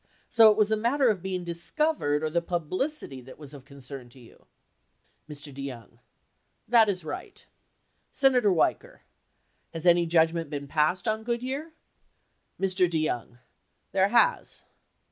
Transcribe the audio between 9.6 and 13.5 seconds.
Has any judgment been passed on Good year? Mr. DeYoung.